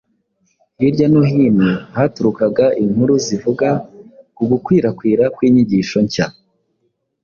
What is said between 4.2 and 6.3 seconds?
ku gukwirakwira kw’inyigisho nshya